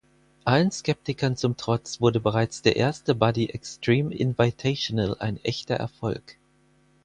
Allen 0.47 0.71
Skeptikern 0.71 1.37
zum 1.37 1.57
Trotz 1.57 2.01
wurde 2.01 2.19
bereits 2.19 2.63
der 2.63 2.75
erste 2.75 3.13
Body-Xtreme 3.13 4.11
Invitational 4.11 5.15
ein 5.19 5.37
echter 5.45 5.75
Erfolg. 5.75 6.39